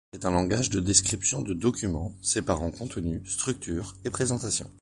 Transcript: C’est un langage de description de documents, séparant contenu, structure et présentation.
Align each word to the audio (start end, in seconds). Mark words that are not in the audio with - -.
C’est 0.13 0.25
un 0.25 0.31
langage 0.31 0.71
de 0.71 0.79
description 0.79 1.43
de 1.43 1.53
documents, 1.53 2.15
séparant 2.23 2.71
contenu, 2.71 3.21
structure 3.23 3.95
et 4.03 4.09
présentation. 4.09 4.67